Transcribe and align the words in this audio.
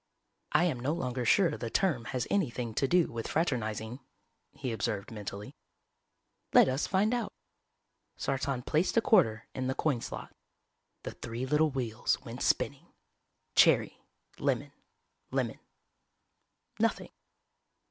"I 0.51 0.63
am 0.63 0.79
no 0.79 0.93
longer 0.93 1.25
sure 1.25 1.51
the 1.55 1.69
term 1.69 2.05
has 2.05 2.25
anything 2.31 2.73
to 2.73 2.87
do 2.87 3.11
with 3.11 3.27
fraternizing," 3.27 3.99
he 4.51 4.71
observed 4.71 5.11
mentally. 5.11 5.53
"Let 6.53 6.67
us 6.67 6.87
find 6.87 7.13
out." 7.13 7.31
Sartan 8.17 8.63
placed 8.65 8.97
a 8.97 9.01
quarter 9.01 9.47
in 9.53 9.67
the 9.67 9.75
coin 9.75 10.01
slot. 10.01 10.35
The 11.03 11.11
three 11.11 11.45
little 11.45 11.69
wheels 11.69 12.17
went 12.25 12.41
spinning. 12.41 12.87
Cherry. 13.53 13.99
Lemon. 14.39 14.71
Lemon. 15.29 15.59
Nothing. 16.79 17.11